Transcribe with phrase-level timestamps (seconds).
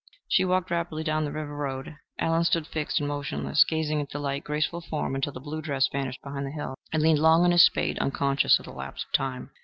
[0.27, 1.95] She walked rapidly down to the river road.
[2.17, 5.87] Allen stood fixed and motionless, gazing at the light, graceful form until the blue dress
[5.91, 9.11] vanished behind the hill, and leaned long on his spade, unconscious of the lapse of
[9.11, 9.51] time.